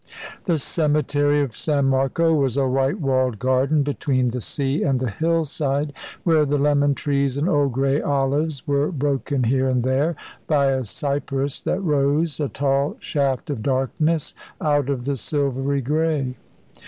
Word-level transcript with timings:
The 0.45 0.57
cemetery 0.57 1.43
of 1.43 1.55
San 1.55 1.85
Marco 1.85 2.33
was 2.33 2.57
a 2.57 2.67
white 2.67 2.99
walled 2.99 3.37
garden 3.37 3.83
between 3.83 4.29
the 4.31 4.41
sea 4.41 4.81
and 4.81 4.99
the 4.99 5.11
hill 5.11 5.45
side, 5.45 5.93
where 6.23 6.43
the 6.43 6.57
lemon 6.57 6.95
trees 6.95 7.37
and 7.37 7.47
old, 7.47 7.73
grey 7.73 8.01
olives 8.01 8.65
were 8.67 8.91
broken 8.91 9.43
here 9.43 9.69
and 9.69 9.83
there 9.83 10.15
by 10.47 10.71
a 10.71 10.85
cypress 10.85 11.61
that 11.61 11.81
rose, 11.81 12.39
a 12.39 12.49
tall 12.49 12.95
shaft 12.97 13.51
of 13.51 13.61
darkness, 13.61 14.33
out 14.59 14.89
of 14.89 15.05
the 15.05 15.15
silvery 15.17 15.81
grey. 15.81 16.35